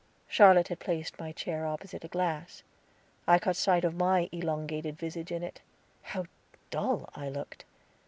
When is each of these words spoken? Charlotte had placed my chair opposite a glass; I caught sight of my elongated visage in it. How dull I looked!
Charlotte 0.27 0.69
had 0.69 0.79
placed 0.79 1.19
my 1.19 1.31
chair 1.31 1.63
opposite 1.63 2.03
a 2.03 2.07
glass; 2.07 2.63
I 3.27 3.37
caught 3.37 3.55
sight 3.55 3.83
of 3.83 3.93
my 3.93 4.29
elongated 4.31 4.97
visage 4.97 5.31
in 5.31 5.43
it. 5.43 5.61
How 6.01 6.25
dull 6.71 7.07
I 7.13 7.29
looked! 7.29 7.65